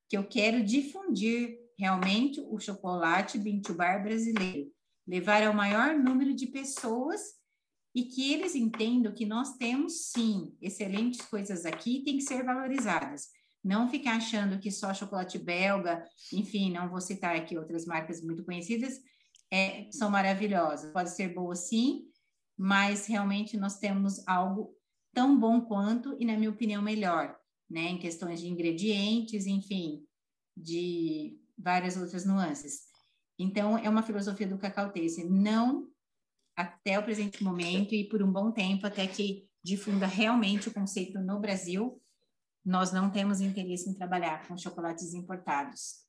[0.08, 4.72] que eu quero difundir realmente o chocolate Bintubar brasileiro,
[5.08, 7.41] levar ao maior número de pessoas
[7.94, 12.44] e que eles entendam que nós temos sim excelentes coisas aqui e tem que ser
[12.44, 13.28] valorizadas.
[13.64, 18.44] Não ficar achando que só chocolate belga, enfim, não vou citar aqui outras marcas muito
[18.44, 19.00] conhecidas,
[19.52, 20.92] é, são maravilhosas.
[20.92, 22.06] Pode ser boa sim,
[22.58, 24.74] mas realmente nós temos algo
[25.14, 27.38] tão bom quanto e, na minha opinião, melhor
[27.70, 30.06] né, em questões de ingredientes, enfim,
[30.56, 32.82] de várias outras nuances.
[33.38, 35.88] Então, é uma filosofia do Cacau Taster, não
[36.62, 41.20] até o presente momento e por um bom tempo, até que difunda realmente o conceito
[41.20, 42.02] no Brasil,
[42.66, 46.02] nós não temos interesse em trabalhar com chocolates importados.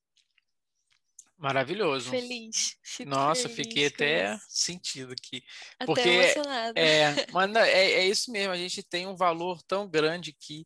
[1.42, 2.08] Maravilhoso.
[2.08, 2.76] Feliz.
[2.84, 4.44] Fico Nossa, feliz fiquei até isso.
[4.48, 5.42] sentido aqui.
[5.76, 6.80] Até Porque emocionada.
[6.80, 10.64] É, mas é, é isso mesmo, a gente tem um valor tão grande aqui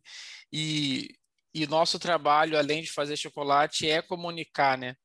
[0.53, 1.09] e,
[1.55, 4.97] e nosso trabalho, além de fazer chocolate, é comunicar, né?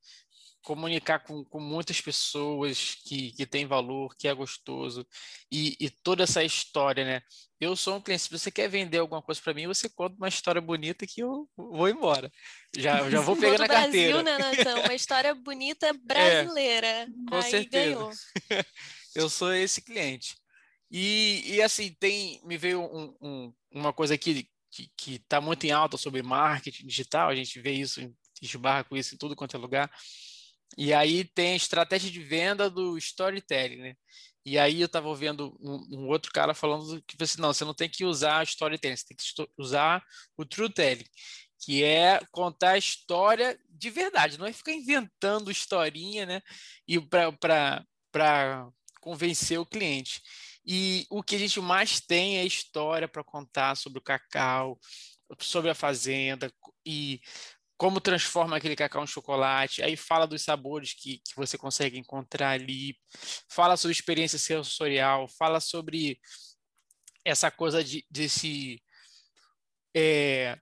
[0.62, 5.06] Comunicar com, com muitas pessoas que, que tem valor, que é gostoso,
[5.52, 7.21] e, e, toda essa história, né?
[7.60, 10.28] Eu sou um cliente, se você quer vender alguma coisa para mim, você conta uma
[10.28, 12.32] história bonita que eu vou embora.
[12.76, 14.24] Já, já vou pegar na Brasil, carteira.
[14.24, 14.80] Né, Nathan?
[14.80, 16.88] Uma história bonita é, brasileira.
[16.88, 17.95] É, com Aí certeza.
[17.95, 18.12] Ganhou.
[19.15, 20.36] eu sou esse cliente.
[20.89, 24.47] E, e assim, tem, me veio um, um, uma coisa aqui
[24.97, 28.02] que está muito em alta sobre marketing digital, a gente vê isso,
[28.41, 29.91] esbarra com isso em tudo quanto é lugar,
[30.77, 33.95] e aí tem a estratégia de venda do storytelling, né?
[34.45, 37.75] E aí eu estava ouvindo um, um, outro cara falando que assim, não, você não
[37.75, 40.03] tem que usar storytelling, você tem que usar
[40.36, 41.05] o truetelling,
[41.60, 46.41] que é contar a história de verdade, não é ficar inventando historinha, né?
[46.88, 48.67] E para
[48.99, 50.21] convencer o cliente.
[50.65, 54.79] E o que a gente mais tem é história para contar sobre o cacau,
[55.39, 56.51] sobre a fazenda
[56.86, 57.21] e
[57.82, 62.52] como transforma aquele cacau em chocolate, aí fala dos sabores que, que você consegue encontrar
[62.52, 62.96] ali,
[63.50, 66.22] fala sobre experiência sensorial, fala sobre
[67.26, 68.80] essa coisa de, desse
[69.98, 70.60] é,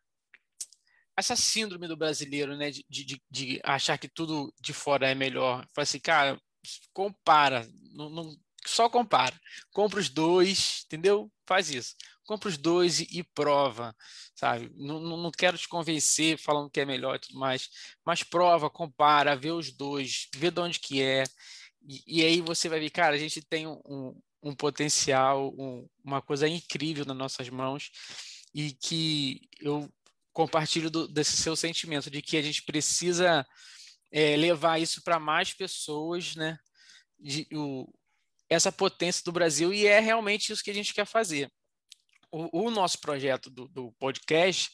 [1.18, 5.68] essa síndrome do brasileiro, né, de, de, de, achar que tudo de fora é melhor.
[5.76, 6.42] Fala assim, cara,
[6.94, 9.38] compara, não, não, só compara,
[9.74, 11.30] compra os dois, entendeu?
[11.46, 11.98] Faz isso
[12.30, 13.96] compra os dois e, e prova,
[14.36, 14.72] sabe?
[14.76, 17.68] Não, não, quero te convencer falando que é melhor e tudo mais,
[18.06, 21.24] mas prova, compara, vê os dois, vê de onde que é,
[21.82, 26.22] e, e aí você vai ver, cara, a gente tem um, um potencial, um, uma
[26.22, 27.89] coisa incrível nas nossas mãos
[28.54, 29.92] e que eu
[30.32, 33.44] compartilho do, desse seu sentimento de que a gente precisa
[34.12, 36.60] é, levar isso para mais pessoas, né?
[37.20, 37.92] De, o,
[38.48, 41.52] essa potência do Brasil e é realmente isso que a gente quer fazer
[42.32, 44.70] o, o nosso projeto do, do, podcast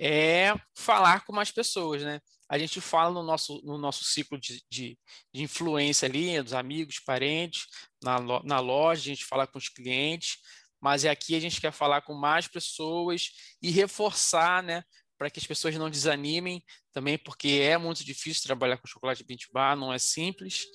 [0.00, 2.20] é falar com mais pessoas, né?
[2.48, 4.98] A gente fala no nosso, no nosso ciclo de, de,
[5.32, 7.66] de influência ali, dos amigos, parentes,
[8.02, 10.36] na, na loja, a gente fala com os clientes,
[10.80, 13.30] mas é aqui a gente quer falar com mais pessoas
[13.62, 14.84] e reforçar, né?
[15.16, 19.48] Para que as pessoas não desanimem também, porque é muito difícil trabalhar com chocolate 20
[19.52, 20.66] bar, não é simples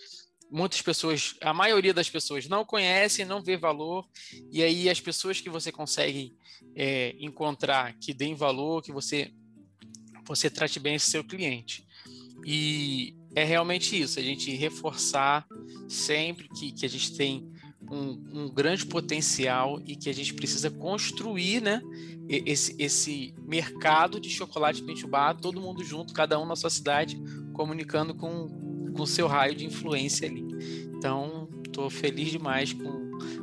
[0.51, 4.07] muitas pessoas, a maioria das pessoas não conhecem, não vê valor,
[4.51, 6.35] e aí as pessoas que você consegue
[6.75, 9.31] é, encontrar que deem valor, que você
[10.25, 11.83] você trate bem esse seu cliente.
[12.45, 15.47] E é realmente isso, a gente reforçar
[15.87, 17.51] sempre que, que a gente tem
[17.89, 21.81] um, um, grande potencial e que a gente precisa construir né,
[22.27, 27.19] esse, esse mercado de chocolate Pentubá, todo mundo junto, cada um na sua cidade,
[27.53, 28.68] comunicando com
[29.03, 30.43] o seu raio de influência ali.
[30.95, 32.83] Então, estou feliz demais com,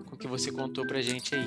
[0.04, 1.46] com o que você contou para gente aí.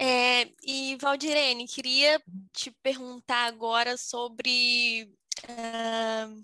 [0.00, 5.10] É, e Valdirene, queria te perguntar agora sobre
[5.44, 6.42] uh,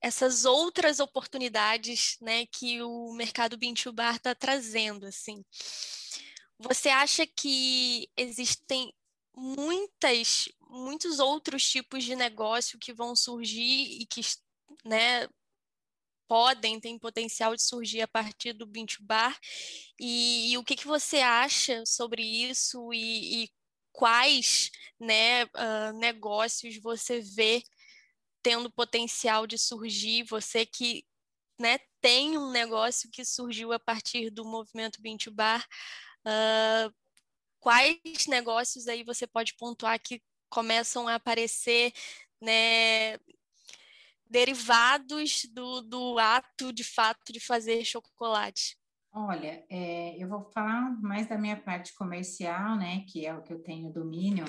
[0.00, 5.06] essas outras oportunidades né, que o mercado Bintubar está trazendo.
[5.06, 5.44] Assim.
[6.58, 8.92] Você acha que existem
[9.36, 14.20] muitas, muitos outros tipos de negócio que vão surgir e que
[14.84, 15.28] né,
[16.28, 19.38] podem, têm potencial de surgir a partir do Bintubar?
[19.98, 23.50] E, e o que, que você acha sobre isso e, e
[23.92, 27.62] quais né, uh, negócios você vê
[28.42, 31.04] tendo potencial de surgir, você que
[31.58, 35.66] né, tem um negócio que surgiu a partir do movimento Bintu Bar,
[36.20, 36.94] uh,
[37.58, 41.92] quais negócios aí você pode pontuar que começam a aparecer
[42.40, 43.18] né,
[44.28, 48.76] derivados do, do ato de fato de fazer chocolate?
[49.12, 53.52] Olha, é, eu vou falar mais da minha parte comercial, né, que é o que
[53.52, 54.44] eu tenho domínio.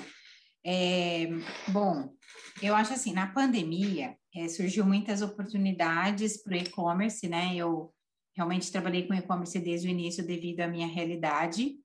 [0.64, 1.26] É,
[1.68, 2.14] bom,
[2.60, 7.54] eu acho assim, na pandemia é, surgiu muitas oportunidades para o e-commerce, né?
[7.56, 7.94] Eu
[8.36, 11.76] realmente trabalhei com e-commerce desde o início devido à minha realidade.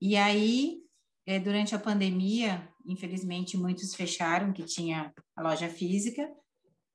[0.00, 0.78] E aí,
[1.26, 6.28] é, durante a pandemia, infelizmente, muitos fecharam que tinha a loja física.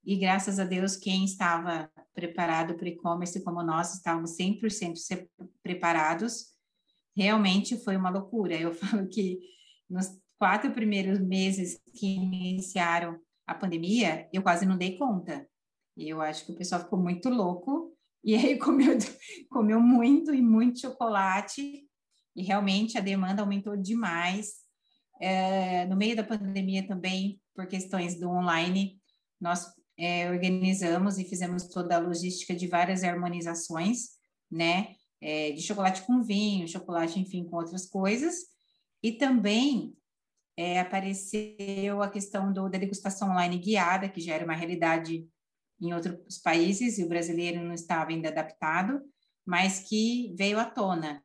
[0.03, 5.27] E graças a Deus, quem estava preparado para e-commerce como nós, estávamos 100%
[5.63, 6.47] preparados.
[7.15, 8.55] Realmente foi uma loucura.
[8.55, 9.39] Eu falo que
[9.89, 15.47] nos quatro primeiros meses que iniciaram a pandemia, eu quase não dei conta.
[15.95, 18.97] Eu acho que o pessoal ficou muito louco e aí comeu,
[19.49, 21.86] comeu muito e muito chocolate
[22.37, 24.57] e realmente a demanda aumentou demais.
[25.19, 29.01] É, no meio da pandemia também, por questões do online,
[29.41, 29.65] nós
[29.97, 34.09] é, organizamos e fizemos toda a logística de várias harmonizações,
[34.49, 34.95] né?
[35.19, 38.35] É, de chocolate com vinho, chocolate, enfim, com outras coisas.
[39.01, 39.95] E também
[40.55, 45.27] é, apareceu a questão do, da degustação online guiada, que já era uma realidade
[45.81, 49.01] em outros países e o brasileiro não estava ainda adaptado,
[49.43, 51.23] mas que veio à tona.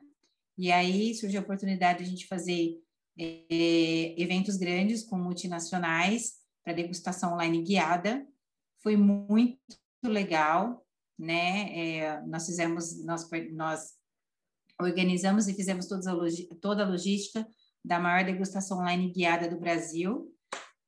[0.56, 2.78] E aí surgiu a oportunidade de a gente fazer
[3.18, 6.34] é, eventos grandes com multinacionais
[6.64, 8.26] para degustação online guiada.
[8.82, 9.58] Foi muito
[10.04, 10.84] legal,
[11.18, 11.76] né?
[11.76, 13.92] É, nós fizemos, nós, nós
[14.80, 15.98] organizamos e fizemos a,
[16.60, 17.46] toda a logística
[17.84, 20.32] da maior degustação online guiada do Brasil,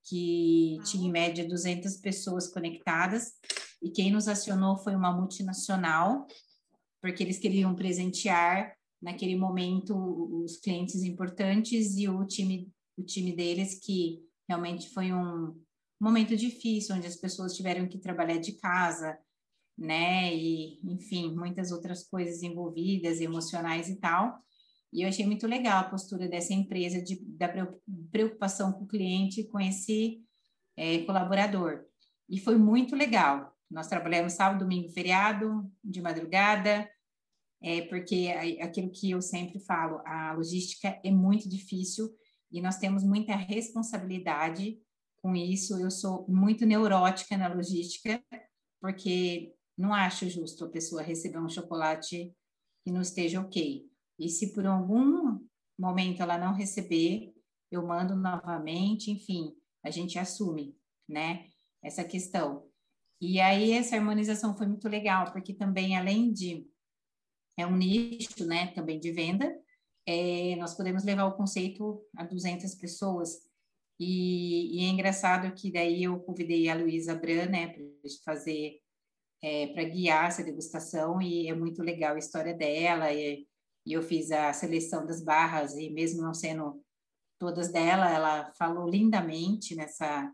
[0.04, 3.32] que tinha em média 200 pessoas conectadas,
[3.82, 6.26] e quem nos acionou foi uma multinacional,
[7.00, 8.74] porque eles queriam presentear
[9.04, 9.94] naquele momento
[10.42, 15.54] os clientes importantes e o time o time deles que realmente foi um
[16.00, 19.18] momento difícil onde as pessoas tiveram que trabalhar de casa,
[19.76, 20.34] né?
[20.34, 24.38] E enfim, muitas outras coisas envolvidas, emocionais e tal.
[24.92, 27.48] E eu achei muito legal a postura dessa empresa de, da
[28.12, 30.22] preocupação com o cliente, com esse
[30.76, 31.84] é, colaborador.
[32.28, 33.52] E foi muito legal.
[33.68, 36.88] Nós trabalhamos sábado, domingo, feriado, de madrugada,
[37.64, 38.28] é, porque
[38.60, 42.14] aquilo que eu sempre falo, a logística é muito difícil
[42.52, 44.78] e nós temos muita responsabilidade
[45.22, 45.78] com isso.
[45.78, 48.22] Eu sou muito neurótica na logística,
[48.82, 52.30] porque não acho justo a pessoa receber um chocolate
[52.84, 53.86] que não esteja ok.
[54.18, 55.40] E se por algum
[55.78, 57.32] momento ela não receber,
[57.70, 60.76] eu mando novamente, enfim, a gente assume,
[61.08, 61.46] né,
[61.82, 62.68] essa questão.
[63.18, 66.73] E aí essa harmonização foi muito legal, porque também além de
[67.56, 69.54] é um nicho, né, também de venda,
[70.06, 73.42] é, nós podemos levar o conceito a 200 pessoas.
[73.98, 77.82] E, e é engraçado que daí eu convidei a Luísa Bran, né, para
[78.24, 78.80] fazer,
[79.42, 83.46] é, para guiar essa degustação, e é muito legal a história dela, e
[83.86, 85.76] e eu fiz a seleção das barras.
[85.76, 86.82] E mesmo não sendo
[87.38, 90.32] todas dela, ela falou lindamente nessa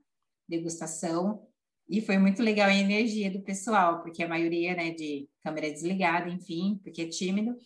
[0.48, 1.46] degustação
[1.90, 6.30] e foi muito legal a energia do pessoal, porque a maioria, né, de câmera desligada,
[6.30, 7.56] enfim, porque é tímido,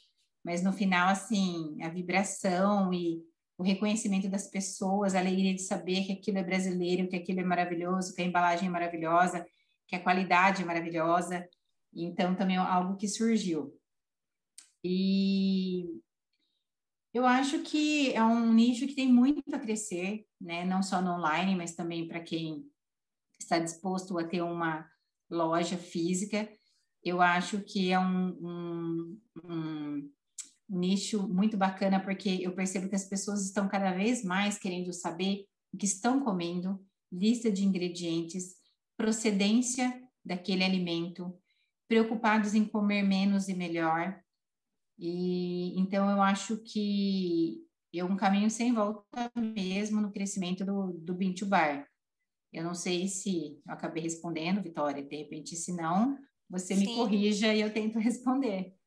[0.43, 3.23] mas no final, assim, a vibração e
[3.59, 7.45] o reconhecimento das pessoas, a alegria de saber que aquilo é brasileiro, que aquilo é
[7.45, 9.47] maravilhoso, que a embalagem é maravilhosa,
[9.87, 11.47] que a qualidade é maravilhosa.
[11.95, 13.79] Então, também é algo que surgiu.
[14.83, 16.01] E
[17.13, 20.65] eu acho que é um nicho que tem muito a crescer, né?
[20.65, 22.65] Não só no online, mas também para quem
[23.39, 24.89] está disposto a ter uma
[25.31, 26.49] loja física.
[27.03, 30.11] eu acho que é um, um, um,
[30.69, 35.45] nicho muito bacana, porque eu percebo que as pessoas estão cada vez mais querendo saber
[35.73, 36.83] o que estão comendo,
[37.13, 38.55] lista de ingredientes,
[38.97, 41.37] procedência daquele alimento,
[41.87, 44.19] preocupados em comer menos e melhor.
[44.99, 47.65] E então eu acho que
[47.95, 51.87] é um caminho sem volta mesmo no crescimento do, do Bean to Bar.
[52.55, 56.17] Eu não sei se eu acabei respondendo, Vitória, de repente, se não,
[56.49, 56.87] você Sim.
[56.87, 58.79] me corrija e eu tento responder.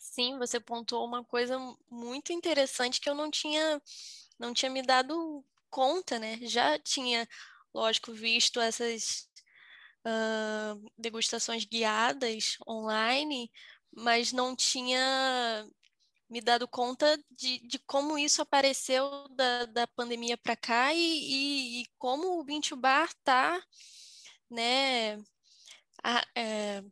[0.00, 1.56] Sim, você pontuou uma coisa
[1.88, 3.80] muito interessante que eu não tinha,
[4.36, 6.38] não tinha me dado conta, né?
[6.42, 7.28] Já tinha,
[7.72, 9.28] lógico, visto essas
[10.04, 13.52] uh, degustações guiadas online,
[13.94, 15.68] mas não tinha
[16.28, 21.82] me dado conta de, de como isso apareceu da, da pandemia para cá e, e,
[21.82, 23.62] e, como o Bintu Bar está
[24.50, 25.16] né,
[26.34, 26.82] é,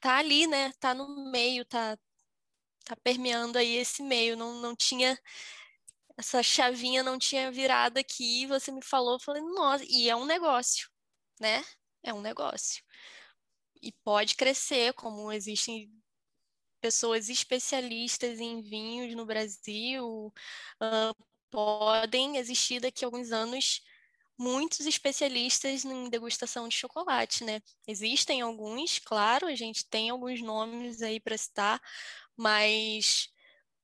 [0.00, 1.98] tá ali, né, tá no meio, tá,
[2.84, 5.18] tá permeando aí esse meio, não, não tinha
[6.16, 10.88] essa chavinha não tinha virado aqui, você me falou, falei, nossa, e é um negócio,
[11.40, 11.62] né?
[12.02, 12.82] É um negócio.
[13.82, 15.92] E pode crescer, como existem
[16.80, 20.32] pessoas especialistas em vinhos no Brasil,
[20.80, 23.82] uh, podem existir daqui a alguns anos
[24.38, 27.60] muitos especialistas em degustação de chocolate, né?
[27.86, 31.80] Existem alguns, claro, a gente tem alguns nomes aí para citar,
[32.36, 33.28] mas,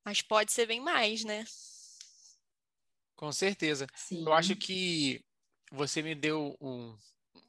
[0.05, 1.45] mas pode ser bem mais, né?
[3.17, 3.87] Com certeza.
[3.95, 4.25] Sim.
[4.27, 5.25] Eu acho que
[5.71, 6.95] você me deu um,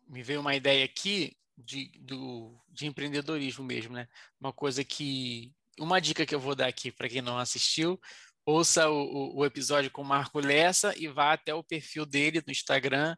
[0.08, 1.36] me veio uma ideia aqui
[1.66, 4.08] de, do, de empreendedorismo mesmo, né?
[4.40, 5.52] Uma coisa que.
[5.80, 8.00] Uma dica que eu vou dar aqui para quem não assistiu,
[8.46, 12.52] ouça o, o, episódio com o Marco Lessa e vá até o perfil dele no
[12.52, 13.16] Instagram.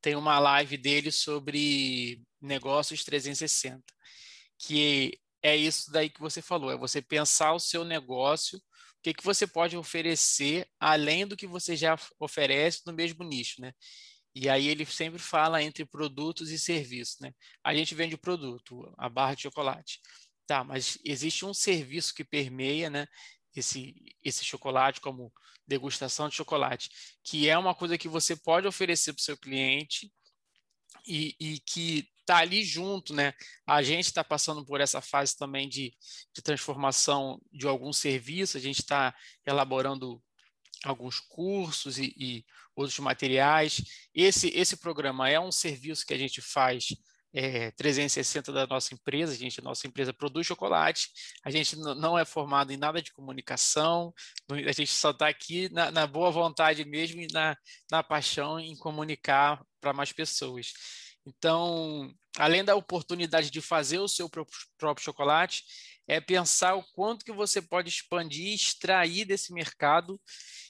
[0.00, 3.82] Tem uma live dele sobre negócios 360,
[4.58, 8.62] que é isso daí que você falou, é você pensar o seu negócio, o
[9.02, 13.72] que, que você pode oferecer além do que você já oferece no mesmo nicho, né?
[14.34, 17.32] E aí ele sempre fala entre produtos e serviços, né?
[17.62, 20.00] A gente vende o produto, a barra de chocolate.
[20.46, 23.06] Tá, mas existe um serviço que permeia, né?
[23.54, 25.32] Esse, esse chocolate como
[25.66, 26.90] degustação de chocolate,
[27.22, 30.12] que é uma coisa que você pode oferecer para o seu cliente
[31.06, 33.32] e, e que está ali junto, né?
[33.66, 35.94] A gente está passando por essa fase também de,
[36.34, 39.14] de transformação de algum serviço, a gente está
[39.46, 40.22] elaborando
[40.90, 42.44] alguns cursos e, e,
[42.76, 43.82] outros materiais.
[44.14, 46.88] Esse, esse programa é um serviço que a gente faz
[47.34, 49.32] é, 360 da nossa empresa.
[49.32, 51.10] A gente, nossa empresa produz chocolate.
[51.44, 54.14] A gente não é formado em nada de comunicação.
[54.48, 57.56] A gente só está aqui na, na, boa vontade mesmo e na,
[57.90, 60.72] na paixão em comunicar para mais pessoas.
[61.26, 65.64] Então, além da oportunidade de fazer o seu próprio, próprio chocolate,
[66.06, 70.20] é pensar o quanto que você pode expandir, extrair desse mercado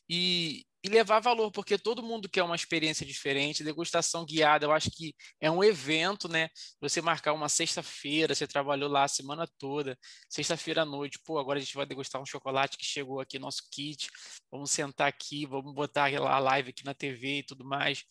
[0.09, 3.65] e, e levar valor, porque todo mundo quer uma experiência diferente.
[3.65, 6.49] Degustação guiada, eu acho que é um evento, né?
[6.81, 9.99] Você marcar uma sexta-feira, você trabalhou lá a semana toda,
[10.29, 13.63] sexta-feira à noite, pô, agora a gente vai degustar um chocolate que chegou aqui, nosso
[13.71, 14.11] kit,
[14.51, 18.05] vamos sentar aqui, vamos botar a live aqui na TV e tudo mais.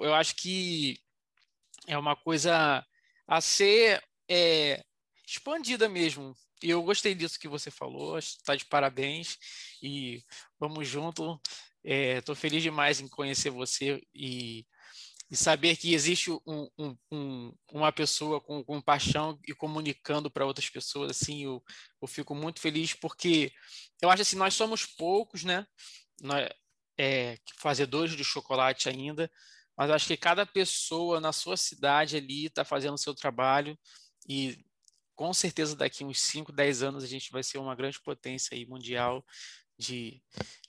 [0.00, 0.98] Eu acho que
[1.86, 2.84] é uma coisa
[3.26, 4.82] a ser é,
[5.26, 6.34] expandida mesmo.
[6.62, 9.38] E eu gostei disso que você falou, está de parabéns
[9.82, 10.22] e
[10.58, 11.40] vamos junto.
[11.84, 14.64] Estou é, feliz demais em conhecer você e,
[15.30, 20.46] e saber que existe um, um, um, uma pessoa com, com, paixão e comunicando para
[20.46, 21.10] outras pessoas.
[21.10, 21.62] Assim, eu,
[22.00, 23.52] eu, fico muito feliz porque
[24.00, 25.66] eu acho assim, nós somos poucos, né?
[26.20, 26.48] Nós,
[26.98, 29.30] é, fazedores de chocolate ainda,
[29.76, 33.76] mas acho que cada pessoa na sua cidade ali está fazendo o seu trabalho
[34.28, 34.64] e
[35.22, 38.66] com certeza daqui uns 5, 10 anos a gente vai ser uma grande potência aí
[38.66, 39.24] mundial
[39.78, 40.20] de,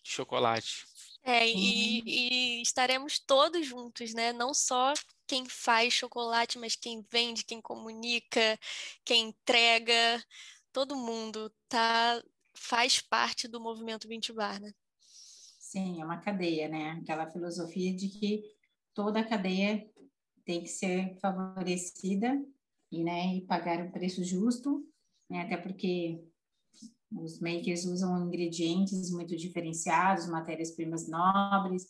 [0.04, 0.86] de chocolate.
[1.24, 4.32] É, e, e, estaremos todos juntos, né?
[4.32, 4.94] Não só
[5.26, 8.60] quem faz chocolate, mas quem vende, quem comunica,
[9.04, 10.24] quem entrega,
[10.72, 12.24] todo mundo tá
[12.54, 14.72] faz parte do movimento 20 Bar, né?
[15.58, 17.00] Sim, é uma cadeia, né?
[17.02, 18.44] Aquela filosofia de que
[18.94, 19.90] toda a cadeia
[20.46, 22.40] tem que ser favorecida
[22.94, 24.86] e, né, e pagar o preço justo,
[25.30, 26.24] né, até porque
[27.12, 31.88] os makers usam ingredientes muito diferenciados, matérias-primas nobres,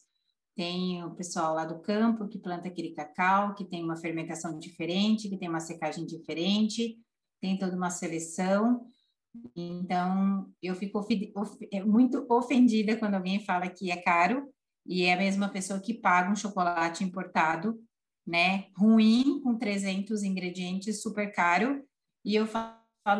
[0.56, 5.28] tem o pessoal lá do campo que planta aquele cacau, que tem uma fermentação diferente,
[5.28, 6.98] que tem uma secagem diferente,
[7.42, 8.86] tem toda uma seleção.
[9.56, 14.48] Então, eu fico of é muito ofendida quando alguém fala que é caro,
[14.86, 17.80] e é a mesma pessoa que paga um chocolate importado
[18.26, 18.68] né?
[18.76, 21.84] Ruim, com 300 ingredientes, super caro,
[22.26, 22.78] E eu falo,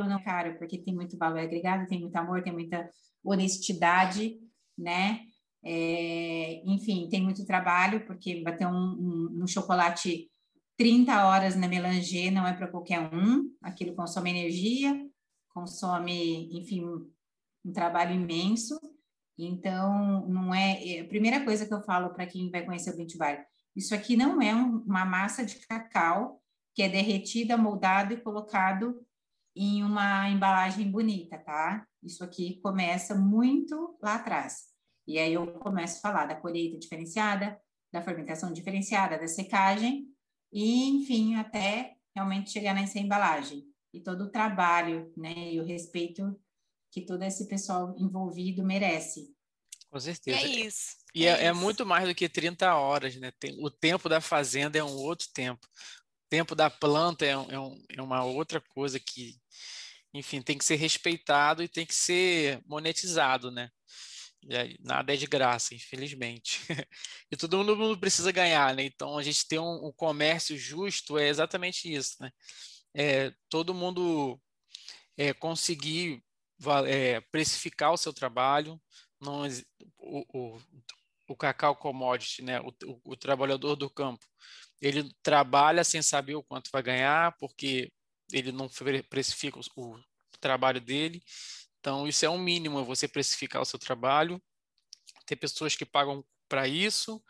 [0.08, 2.90] não, cara, porque tem muito valor agregado, tem muito amor, tem muita
[3.24, 4.40] honestidade,
[4.78, 5.22] né?
[5.64, 10.30] É, enfim, tem muito trabalho, porque bater um, um, um chocolate
[10.78, 14.94] 30 horas na melanger não é para qualquer um, aquilo consome energia,
[15.50, 18.80] consome, enfim, um trabalho imenso.
[19.38, 20.84] Então, não é.
[20.86, 23.18] é a primeira coisa que eu falo para quem vai conhecer o Beach
[23.76, 26.42] isso aqui não é um, uma massa de cacau
[26.76, 29.06] que é derretida, moldado e colocado
[29.56, 31.88] em uma embalagem bonita, tá?
[32.02, 34.74] Isso aqui começa muito lá atrás.
[35.08, 37.60] E aí eu começo a falar da colheita diferenciada,
[37.92, 40.08] da fermentação diferenciada, da secagem,
[40.52, 43.64] e enfim, até realmente chegar nessa embalagem.
[43.94, 46.40] E todo o trabalho, né, e o respeito
[46.92, 49.34] que todo esse pessoal envolvido merece.
[49.94, 50.40] Com certeza.
[50.40, 50.96] E é isso.
[51.14, 53.32] E é, é, é, muito mais do que 30 horas, né?
[53.40, 55.68] Tem, o tempo da fazenda é um outro tempo.
[55.68, 59.40] O tempo da planta é, um, é, um, é uma outra coisa que,
[60.12, 63.70] enfim, tem que ser respeitado e tem que ser monetizado, né?
[64.82, 66.60] nada é de graça, infelizmente.
[67.32, 68.84] e todo mundo precisa ganhar, né?
[68.84, 72.32] Então, a gente ter um, um comércio justo é exatamente isso, né?
[72.96, 74.42] É, todo mundo
[75.16, 76.22] é, conseguir
[76.88, 78.82] é, precificar o seu trabalho,
[79.24, 79.48] não,
[79.98, 80.62] o, o,
[81.30, 82.60] o cacau commodity, né?
[82.62, 84.26] O, o, o trabalhador do campo,
[84.82, 87.92] ele trabalha sem saber o quanto vai ganhar, porque
[88.32, 88.70] ele não
[89.10, 90.00] precifica o, o
[90.40, 91.22] trabalho dele,
[91.84, 94.42] então, isso é um mínimo, é você precificar o seu trabalho,
[95.26, 97.22] ter pessoas que pagam para isso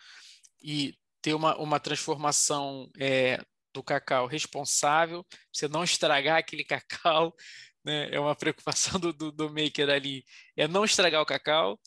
[0.62, 7.36] e ter uma, uma transformação é, do cacau responsável, você não estragar aquele cacau,
[7.84, 8.10] né?
[8.12, 10.26] é uma preocupação do, do, do maker ali,
[10.56, 11.80] é não estragar o cacau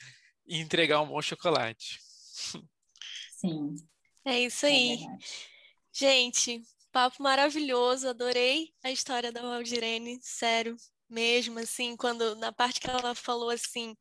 [0.47, 1.99] e entregar um bom chocolate.
[3.33, 3.75] Sim.
[4.25, 4.95] É isso aí.
[4.95, 5.19] É
[5.93, 10.77] Gente, papo maravilhoso, adorei a história da Valdirene, sério,
[11.09, 13.97] mesmo, assim, quando na parte que ela falou assim,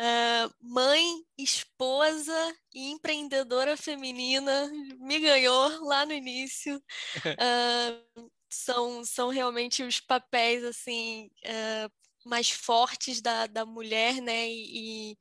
[0.00, 6.76] uh, mãe, esposa e empreendedora feminina, me ganhou lá no início.
[7.16, 14.48] Uh, são, são realmente os papéis assim uh, mais fortes da, da mulher, né?
[14.48, 15.18] E, e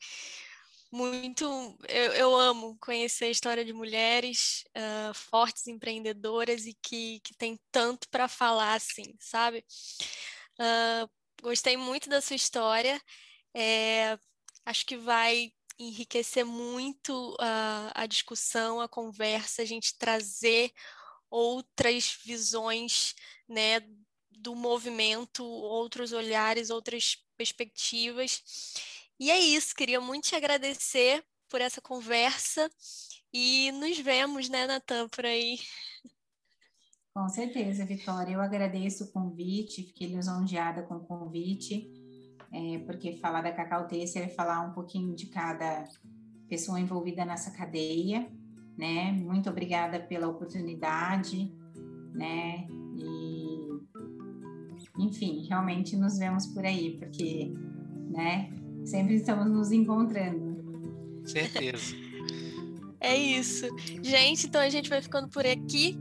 [0.91, 1.45] muito
[1.89, 7.59] eu, eu, amo conhecer a história de mulheres uh, fortes empreendedoras e que, que tem
[7.71, 9.65] tanto para falar assim sabe
[10.59, 11.09] Uh,
[11.41, 13.01] gostei muito da sua história.
[13.53, 14.17] É,
[14.65, 20.71] acho que vai enriquecer muito uh, a discussão, a conversa, a gente trazer
[21.29, 23.15] outras visões
[23.47, 23.81] né,
[24.31, 28.43] do movimento, outros olhares, outras perspectivas.
[29.19, 32.69] E é isso, queria muito te agradecer por essa conversa
[33.33, 35.59] e nos vemos, né, Natan, por aí.
[37.13, 38.33] Com certeza, Vitória.
[38.33, 41.89] Eu agradeço o convite, fiquei lisonjeada com o convite,
[42.51, 45.85] é, porque falar da Cacau Têxtil é falar um pouquinho de cada
[46.47, 48.29] pessoa envolvida nessa cadeia,
[48.77, 49.11] né?
[49.11, 51.51] Muito obrigada pela oportunidade,
[52.13, 52.67] né?
[52.95, 53.69] E,
[54.99, 57.53] enfim, realmente nos vemos por aí, porque,
[58.09, 58.51] né?
[58.85, 60.55] Sempre estamos nos encontrando.
[61.25, 61.95] Certeza.
[63.05, 63.67] É isso.
[64.01, 65.95] Gente, então a gente vai ficando por aqui.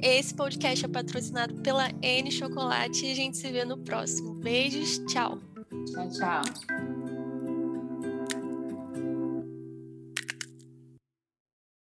[0.00, 4.34] Esse podcast é patrocinado pela N Chocolate e a gente se vê no próximo.
[4.34, 5.40] Beijos, tchau.
[5.92, 6.93] Tchau, tchau.